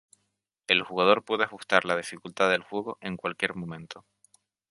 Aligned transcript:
El 0.65 0.81
jugador 0.81 1.23
puede 1.25 1.43
ajustar 1.43 1.85
la 1.85 1.95
dificultad 1.95 2.49
del 2.49 2.63
juego 2.63 2.97
en 3.01 3.17
cualquier 3.17 3.53
momento. 3.53 4.03